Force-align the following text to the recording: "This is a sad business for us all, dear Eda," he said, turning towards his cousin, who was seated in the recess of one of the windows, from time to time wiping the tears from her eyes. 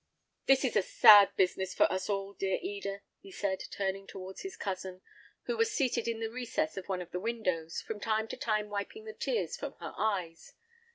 "This 0.47 0.65
is 0.65 0.75
a 0.75 0.81
sad 0.81 1.29
business 1.35 1.75
for 1.75 1.83
us 1.93 2.09
all, 2.09 2.33
dear 2.33 2.57
Eda," 2.59 3.01
he 3.19 3.31
said, 3.31 3.61
turning 3.69 4.07
towards 4.07 4.41
his 4.41 4.57
cousin, 4.57 5.03
who 5.43 5.55
was 5.55 5.71
seated 5.71 6.07
in 6.07 6.19
the 6.19 6.31
recess 6.31 6.75
of 6.75 6.89
one 6.89 7.03
of 7.03 7.11
the 7.11 7.19
windows, 7.19 7.81
from 7.81 7.99
time 7.99 8.27
to 8.29 8.35
time 8.35 8.69
wiping 8.69 9.05
the 9.05 9.13
tears 9.13 9.55
from 9.55 9.73
her 9.73 9.93
eyes. 9.95 10.53